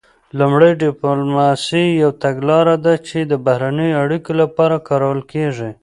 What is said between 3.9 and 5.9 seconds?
اړیکو لپاره کارول کیږي